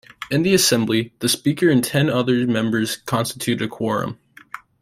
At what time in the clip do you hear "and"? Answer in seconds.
1.69-1.83